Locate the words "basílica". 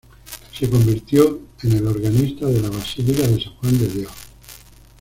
2.71-3.21